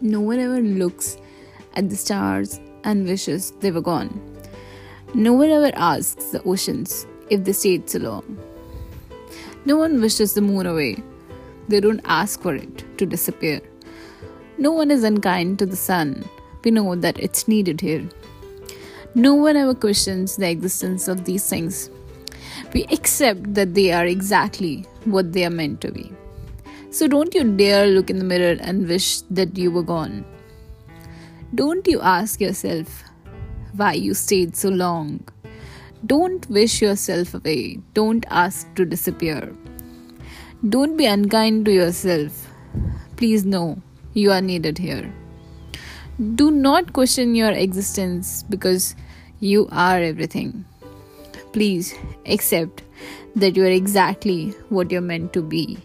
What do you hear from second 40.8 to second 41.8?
be unkind to